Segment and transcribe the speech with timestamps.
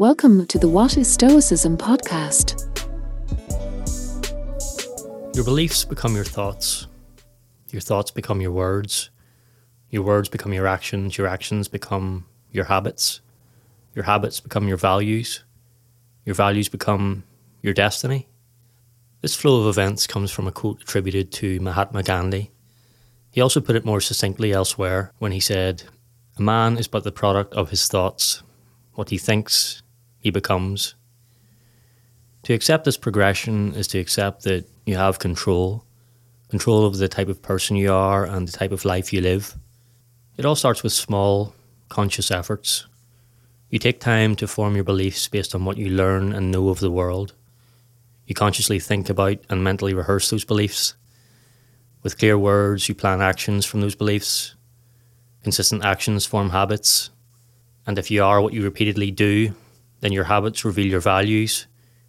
[0.00, 2.66] Welcome to the What is Stoicism podcast.
[5.36, 6.88] Your beliefs become your thoughts.
[7.70, 9.10] Your thoughts become your words.
[9.90, 11.16] Your words become your actions.
[11.16, 13.20] Your actions become your habits.
[13.94, 15.44] Your habits become your values.
[16.24, 17.22] Your values become
[17.62, 18.26] your destiny.
[19.20, 22.50] This flow of events comes from a quote attributed to Mahatma Gandhi.
[23.30, 25.84] He also put it more succinctly elsewhere when he said,
[26.36, 28.42] A man is but the product of his thoughts.
[28.94, 29.82] What he thinks,
[30.24, 30.94] he becomes.
[32.44, 35.84] To accept this progression is to accept that you have control
[36.50, 39.56] control of the type of person you are and the type of life you live.
[40.36, 41.52] It all starts with small,
[41.88, 42.86] conscious efforts.
[43.70, 46.78] You take time to form your beliefs based on what you learn and know of
[46.78, 47.34] the world.
[48.26, 50.94] You consciously think about and mentally rehearse those beliefs.
[52.04, 54.54] With clear words, you plan actions from those beliefs.
[55.42, 57.10] Consistent actions form habits.
[57.84, 59.54] And if you are what you repeatedly do,
[60.04, 61.66] then your habits reveal your values,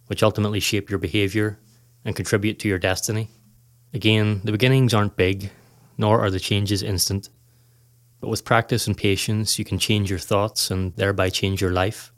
[0.08, 1.58] which ultimately shape your behaviour
[2.04, 3.30] and contribute to your destiny.
[3.94, 5.50] Again, the beginnings aren't big,
[5.96, 7.30] nor are the changes instant.
[8.20, 12.12] But with practice and patience, you can change your thoughts and thereby change your life.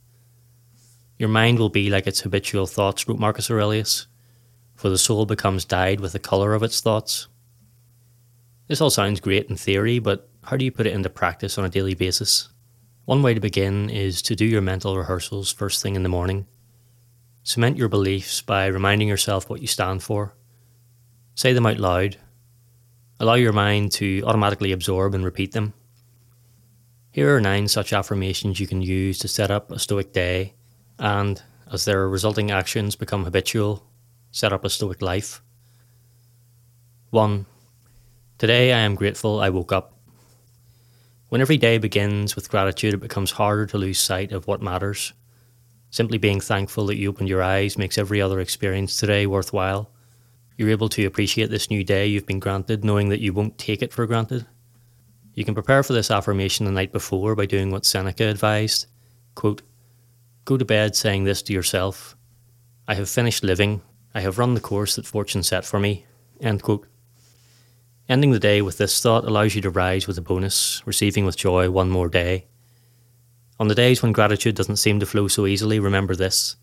[1.17, 4.09] Your mind will be like its habitual thoughts, wrote Marcus Aurelius,
[4.75, 7.29] for the soul becomes dyed with the colour of its thoughts.
[8.67, 11.65] This all sounds great in theory, but how do you put it into practice on
[11.65, 12.49] a daily basis?
[13.09, 16.47] One way to begin is to do your mental rehearsals first thing in the morning.
[17.43, 20.35] Cement your beliefs by reminding yourself what you stand for.
[21.35, 22.19] Say them out loud.
[23.19, 25.73] Allow your mind to automatically absorb and repeat them.
[27.11, 30.53] Here are nine such affirmations you can use to set up a stoic day
[30.99, 33.87] and, as their resulting actions become habitual,
[34.33, 35.41] set up a stoic life.
[37.09, 37.47] 1.
[38.37, 39.98] Today I am grateful I woke up.
[41.29, 45.13] When every day begins with gratitude, it becomes harder to lose sight of what matters.
[45.91, 49.91] Simply being thankful that you opened your eyes makes every other experience today worthwhile.
[50.57, 53.83] You're able to appreciate this new day you've been granted, knowing that you won't take
[53.83, 54.47] it for granted.
[55.35, 58.87] You can prepare for this affirmation the night before by doing what Seneca advised.
[59.35, 59.63] Quote,
[60.47, 62.17] Go to bed saying this to yourself
[62.89, 63.83] I have finished living.
[64.15, 66.07] I have run the course that fortune set for me.
[66.41, 66.88] End quote.
[68.09, 71.37] Ending the day with this thought allows you to rise with a bonus, receiving with
[71.37, 72.47] joy one more day.
[73.61, 76.57] On the days when gratitude doesn't seem to flow so easily, remember this.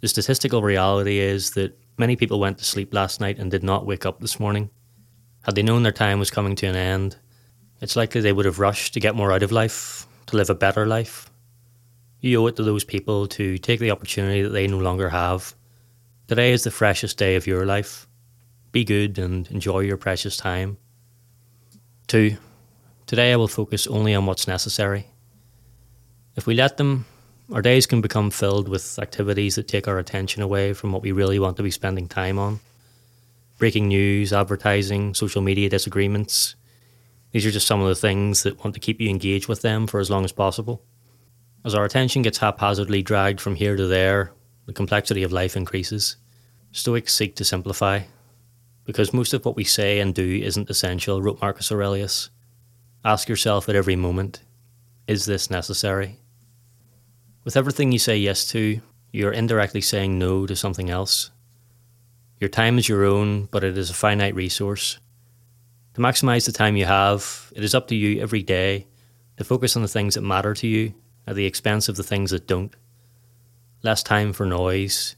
[0.00, 3.86] The statistical reality is that many people went to sleep last night and did not
[3.86, 4.68] wake up this morning.
[5.42, 7.16] Had they known their time was coming to an end,
[7.80, 10.54] it's likely they would have rushed to get more out of life, to live a
[10.54, 11.30] better life.
[12.20, 15.54] You owe it to those people to take the opportunity that they no longer have.
[16.26, 18.07] Today is the freshest day of your life.
[18.70, 20.76] Be good and enjoy your precious time.
[22.08, 22.36] 2.
[23.06, 25.06] Today I will focus only on what's necessary.
[26.36, 27.06] If we let them,
[27.50, 31.12] our days can become filled with activities that take our attention away from what we
[31.12, 32.60] really want to be spending time on.
[33.56, 36.54] Breaking news, advertising, social media disagreements.
[37.32, 39.86] These are just some of the things that want to keep you engaged with them
[39.86, 40.82] for as long as possible.
[41.64, 44.32] As our attention gets haphazardly dragged from here to there,
[44.66, 46.16] the complexity of life increases.
[46.70, 48.02] Stoics seek to simplify,
[48.88, 52.30] because most of what we say and do isn't essential, wrote Marcus Aurelius.
[53.04, 54.40] Ask yourself at every moment
[55.06, 56.16] is this necessary?
[57.44, 58.80] With everything you say yes to,
[59.12, 61.30] you're indirectly saying no to something else.
[62.40, 64.98] Your time is your own, but it is a finite resource.
[65.92, 68.86] To maximize the time you have, it is up to you every day
[69.36, 70.94] to focus on the things that matter to you
[71.26, 72.74] at the expense of the things that don't.
[73.82, 75.14] Less time for noise,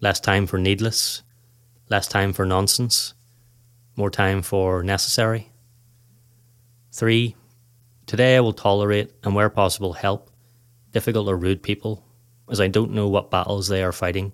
[0.00, 1.22] less time for needless,
[1.90, 3.14] less time for nonsense,
[3.96, 5.50] more time for necessary.
[6.92, 7.36] Three,
[8.06, 10.30] today I will tolerate and, where possible, help
[10.92, 12.04] difficult or rude people,
[12.50, 14.32] as I don't know what battles they are fighting.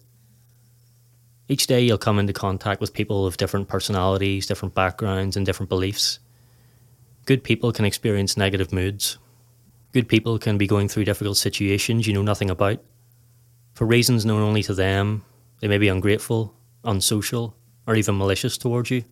[1.49, 5.69] Each day you'll come into contact with people of different personalities, different backgrounds, and different
[5.69, 6.19] beliefs.
[7.25, 9.19] Good people can experience negative moods.
[9.93, 12.83] Good people can be going through difficult situations you know nothing about.
[13.75, 15.25] For reasons known only to them,
[15.61, 16.56] they may be ungrateful,
[16.87, 17.57] unsocial,
[17.87, 19.05] or even malicious towards you.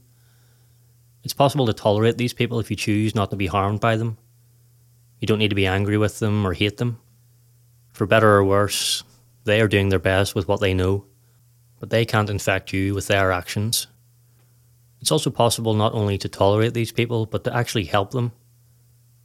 [1.23, 4.19] It's possible to tolerate these people if you choose not to be harmed by them.
[5.21, 7.01] You don't need to be angry with them or hate them.
[7.93, 9.05] For better or worse,
[9.45, 11.07] they are doing their best with what they know,
[11.81, 13.87] but they can't infect you with their actions.
[15.01, 18.33] It's also possible not only to tolerate these people, but to actually help them.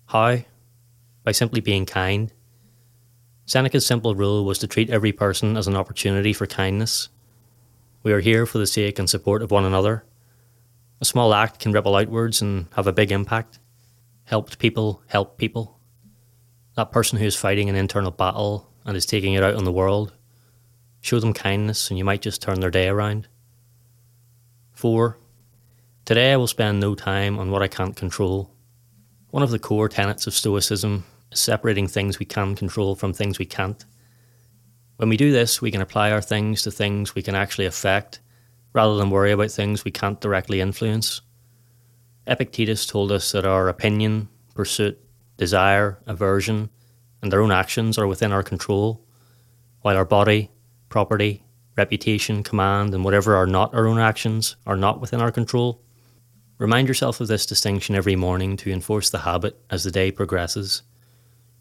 [0.07, 0.40] How?
[1.24, 2.31] By simply being kind.
[3.46, 7.10] Seneca's simple rule was to treat every person as an opportunity for kindness.
[8.01, 10.06] We are here for the sake and support of one another.
[11.01, 13.60] A small act can ripple outwards and have a big impact.
[14.24, 15.80] Helped people help people.
[16.75, 19.72] That person who is fighting an internal battle and is taking it out on the
[19.72, 20.13] world.
[21.01, 23.28] Show them kindness, and you might just turn their day around.
[24.72, 25.18] 4.
[26.06, 28.50] Today I will spend no time on what I can't control.
[29.31, 31.04] One of the core tenets of Stoicism
[31.34, 33.86] is separating things we can control from things we can't.
[35.00, 38.19] When we do this, we can apply our things to things we can actually affect
[38.74, 41.22] rather than worry about things we can't directly influence.
[42.28, 45.00] Epictetus told us that our opinion, pursuit,
[45.38, 46.69] desire, aversion,
[47.22, 49.01] and their own actions are within our control,
[49.84, 50.51] while our body,
[50.90, 51.46] property,
[51.78, 55.81] reputation, command, and whatever are not our own actions are not within our control.
[56.57, 60.81] Remind yourself of this distinction every morning to enforce the habit as the day progresses.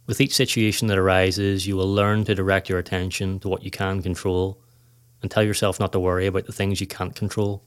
[0.08, 3.70] With each situation that arises, you will learn to direct your attention to what you
[3.70, 4.58] can control
[5.20, 7.62] and tell yourself not to worry about the things you can't control.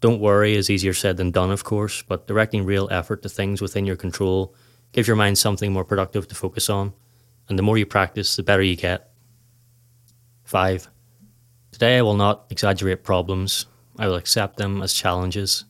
[0.00, 3.62] Don't worry is easier said than done, of course, but directing real effort to things
[3.62, 4.56] within your control
[4.90, 6.92] gives your mind something more productive to focus on,
[7.48, 9.12] and the more you practice, the better you get.
[10.42, 10.88] 5.
[11.70, 13.66] Today I will not exaggerate problems,
[14.00, 15.64] I will accept them as challenges.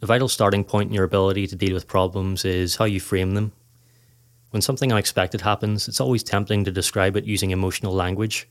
[0.00, 3.34] The vital starting point in your ability to deal with problems is how you frame
[3.34, 3.52] them.
[4.52, 8.50] When something unexpected happens, it's always tempting to describe it using emotional language.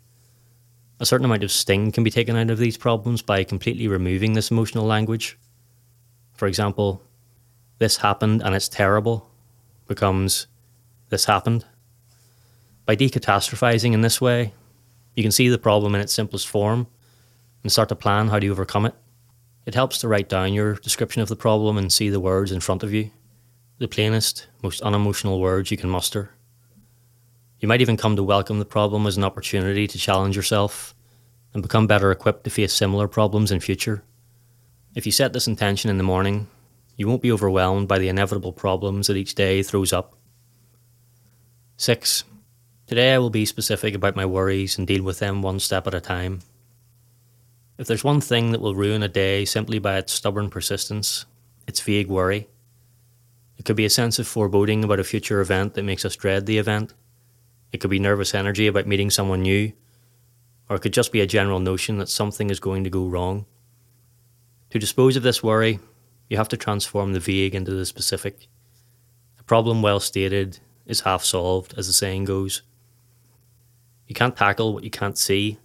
[0.99, 4.33] A certain amount of sting can be taken out of these problems by completely removing
[4.33, 5.37] this emotional language.
[6.33, 7.03] For example,
[7.77, 9.29] this happened and it's terrible
[9.87, 10.47] becomes
[11.09, 11.65] this happened.
[12.87, 14.53] By decatastrophizing in this way,
[15.15, 16.87] you can see the problem in its simplest form
[17.61, 18.95] and start to plan how to overcome it.
[19.67, 22.59] It helps to write down your description of the problem and see the words in
[22.59, 23.11] front of you,
[23.81, 26.29] the plainest, most unemotional words you can muster.
[27.59, 30.93] You might even come to welcome the problem as an opportunity to challenge yourself
[31.51, 34.03] and become better equipped to face similar problems in future.
[34.93, 36.47] If you set this intention in the morning,
[36.95, 40.13] you won't be overwhelmed by the inevitable problems that each day throws up.
[41.77, 42.23] 6.
[42.85, 45.95] Today I will be specific about my worries and deal with them one step at
[45.95, 46.41] a time.
[47.79, 51.25] If there's one thing that will ruin a day simply by its stubborn persistence,
[51.67, 52.47] it's vague worry.
[53.61, 56.47] It could be a sense of foreboding about a future event that makes us dread
[56.47, 56.95] the event.
[57.71, 59.73] It could be nervous energy about meeting someone new.
[60.67, 63.45] Or it could just be a general notion that something is going to go wrong.
[64.71, 65.77] To dispose of this worry,
[66.27, 68.47] you have to transform the vague into the specific.
[69.39, 70.57] A problem well stated
[70.87, 72.63] is half solved, as the saying goes.
[74.07, 75.59] You can't tackle what you can't see,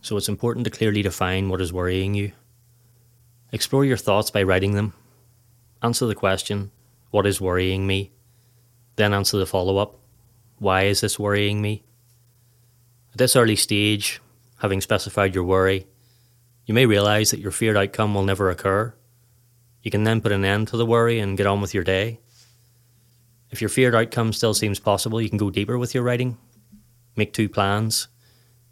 [0.00, 2.32] so it's important to clearly define what is worrying you.
[3.52, 4.94] Explore your thoughts by writing them.
[5.82, 6.70] Answer the question,
[7.12, 8.10] What is worrying me?
[8.96, 10.00] Then answer the follow up,
[10.58, 11.84] Why is this worrying me?
[13.12, 14.20] At this early stage,
[14.58, 15.86] having specified your worry,
[16.66, 18.92] you may realize that your feared outcome will never occur.
[19.82, 22.18] You can then put an end to the worry and get on with your day.
[23.52, 26.36] If your feared outcome still seems possible, you can go deeper with your writing
[27.16, 28.08] make two plans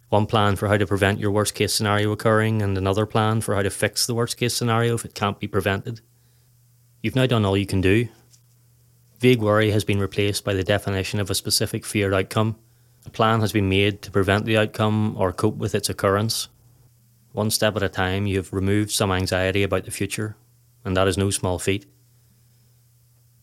[0.09, 3.55] one plan for how to prevent your worst case scenario occurring, and another plan for
[3.55, 6.01] how to fix the worst case scenario if it can't be prevented.
[7.01, 8.09] You've now done all you can do.
[9.21, 12.55] Vague worry has been replaced by the definition of a specific feared outcome.
[13.05, 16.47] A plan has been made to prevent the outcome or cope with its occurrence.
[17.31, 20.35] One step at a time, you have removed some anxiety about the future,
[20.83, 21.85] and that is no small feat.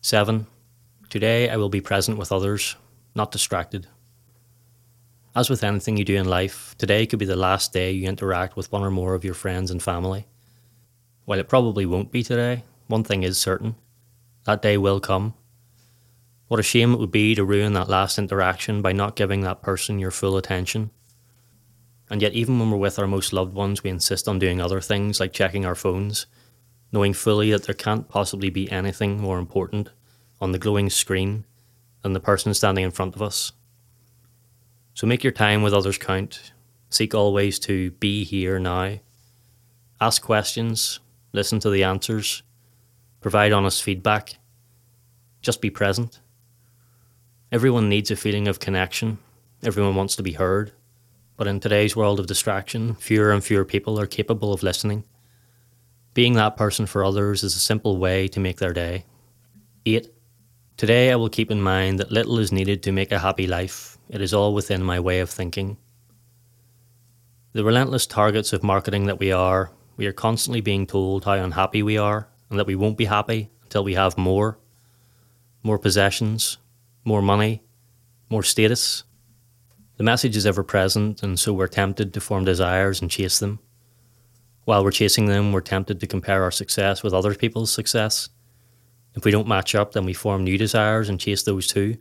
[0.01, 0.47] 7.
[1.09, 2.75] Today I will be present with others,
[3.15, 3.87] not distracted.
[5.33, 8.57] As with anything you do in life, today could be the last day you interact
[8.57, 10.27] with one or more of your friends and family.
[11.23, 13.75] While it probably won't be today, one thing is certain
[14.43, 15.35] that day will come.
[16.49, 19.61] What a shame it would be to ruin that last interaction by not giving that
[19.61, 20.89] person your full attention.
[22.09, 24.81] And yet, even when we're with our most loved ones, we insist on doing other
[24.81, 26.25] things like checking our phones,
[26.91, 29.89] knowing fully that there can't possibly be anything more important
[30.41, 31.45] on the glowing screen
[32.01, 33.51] than the person standing in front of us.
[34.95, 36.51] So make your time with others count.
[36.89, 38.97] Seek always to be here now.
[40.01, 40.99] Ask questions,
[41.31, 42.41] listen to the answers,
[43.21, 44.37] provide honest feedback.
[45.43, 46.19] Just be present.
[47.51, 49.17] Everyone needs a feeling of connection.
[49.63, 50.71] Everyone wants to be heard.
[51.35, 55.03] But in today's world of distraction, fewer and fewer people are capable of listening.
[56.13, 59.05] Being that person for others is a simple way to make their day.
[59.87, 60.13] 8.
[60.77, 63.97] Today I will keep in mind that little is needed to make a happy life,
[64.09, 65.77] it is all within my way of thinking.
[67.53, 71.81] The relentless targets of marketing that we are, we are constantly being told how unhappy
[71.81, 74.59] we are and that we won't be happy until we have more.
[75.63, 76.57] More possessions,
[77.03, 77.63] more money,
[78.29, 79.03] more status.
[79.97, 83.59] The message is ever present, and so we're tempted to form desires and chase them.
[84.65, 88.29] While we're chasing them, we're tempted to compare our success with other people's success.
[89.15, 91.97] If we don't match up, then we form new desires and chase those too.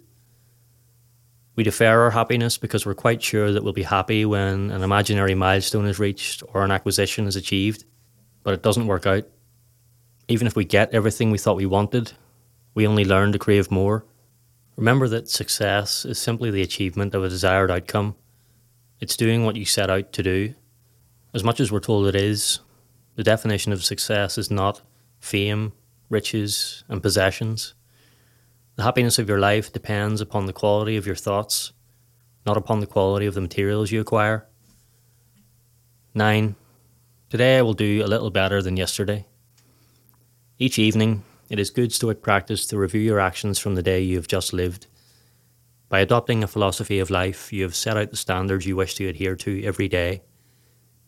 [1.56, 5.34] We defer our happiness because we're quite sure that we'll be happy when an imaginary
[5.34, 7.84] milestone is reached or an acquisition is achieved,
[8.44, 9.24] but it doesn't work out.
[10.28, 12.12] Even if we get everything we thought we wanted,
[12.74, 14.04] we only learn to crave more.
[14.78, 18.14] Remember that success is simply the achievement of a desired outcome.
[19.00, 20.54] It's doing what you set out to do.
[21.34, 22.60] As much as we're told it is,
[23.16, 24.82] the definition of success is not
[25.18, 25.72] fame,
[26.08, 27.74] riches, and possessions.
[28.76, 31.72] The happiness of your life depends upon the quality of your thoughts,
[32.46, 34.46] not upon the quality of the materials you acquire.
[36.14, 36.54] 9.
[37.30, 39.26] Today I will do a little better than yesterday.
[40.56, 44.16] Each evening, it is good Stoic practice to review your actions from the day you
[44.16, 44.86] have just lived.
[45.88, 49.08] By adopting a philosophy of life, you have set out the standards you wish to
[49.08, 50.22] adhere to every day.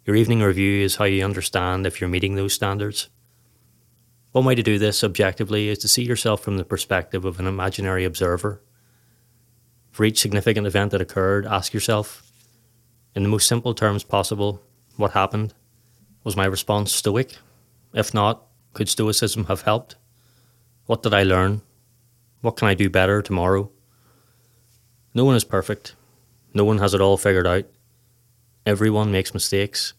[0.07, 3.11] Your evening review is how you understand if you're meeting those standards.
[4.33, 7.47] One way to do this objectively is to see yourself from the perspective of an
[7.47, 8.63] imaginary observer.
[9.91, 12.33] For each significant event that occurred, ask yourself,
[13.15, 14.63] in the most simple terms possible,
[14.97, 15.53] what happened?
[16.25, 17.37] Was my response stoic?
[17.93, 19.97] If not, could stoicism have helped?
[20.91, 21.63] What did I learn?
[22.41, 23.71] What can I do better tomorrow?
[25.15, 25.95] No one is perfect.
[26.53, 27.67] No one has it all figured out.
[28.67, 29.93] Everyone makes mistakes.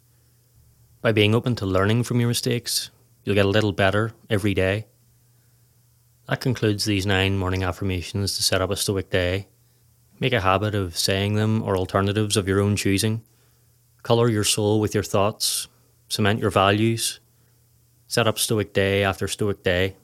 [1.01, 2.91] By being open to learning from your mistakes,
[3.23, 4.87] You'll get a little better every day.
[6.27, 9.47] That concludes these nine morning affirmations to set up a stoic day.
[10.19, 13.23] Make a habit of saying them or alternatives of your own choosing.
[14.03, 15.69] Colour your soul with your thoughts.
[16.09, 17.21] Cement your values.
[18.07, 19.95] Set up stoic day after stoic day.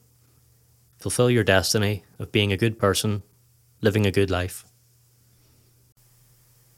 [0.97, 3.21] Fulfill your destiny of being a good person,
[3.81, 4.65] living a good life.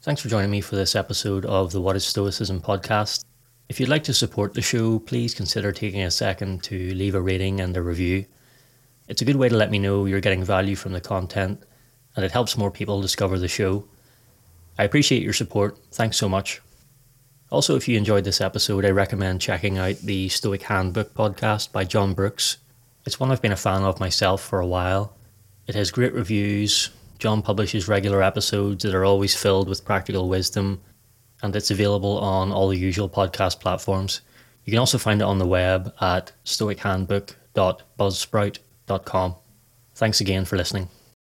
[0.02, 3.24] Thanks for joining me for this episode of the What is Stoicism podcast.
[3.68, 7.20] If you'd like to support the show, please consider taking a second to leave a
[7.20, 8.26] rating and a review.
[9.08, 11.62] It's a good way to let me know you're getting value from the content,
[12.14, 13.86] and it helps more people discover the show.
[14.78, 15.78] I appreciate your support.
[15.92, 16.60] Thanks so much.
[17.50, 21.84] Also, if you enjoyed this episode, I recommend checking out the Stoic Handbook podcast by
[21.84, 22.58] John Brooks.
[23.10, 25.16] It's one I've been a fan of myself for a while.
[25.66, 26.90] It has great reviews.
[27.18, 30.80] John publishes regular episodes that are always filled with practical wisdom
[31.42, 34.20] and it's available on all the usual podcast platforms.
[34.64, 39.34] You can also find it on the web at stoichandbook.buzzsprout.com.
[39.96, 40.88] Thanks again for listening.